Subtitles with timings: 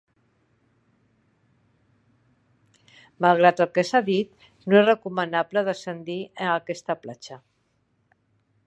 [3.27, 7.41] Malgrat el que s'ha dit, no és recomanable descendir a aquesta platja.